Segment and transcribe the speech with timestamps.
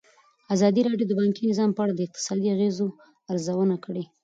[0.55, 2.87] ازادي راډیو د بانکي نظام په اړه د اقتصادي اغېزو
[3.31, 4.03] ارزونه کړې.